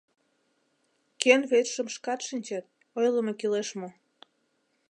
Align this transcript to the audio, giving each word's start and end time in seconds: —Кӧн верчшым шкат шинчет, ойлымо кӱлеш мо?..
—Кӧн 1.21 1.41
верчшым 1.49 1.87
шкат 1.95 2.19
шинчет, 2.27 2.65
ойлымо 2.99 3.33
кӱлеш 3.39 3.69
мо?.. 3.79 3.89